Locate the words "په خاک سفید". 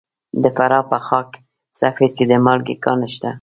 0.91-2.11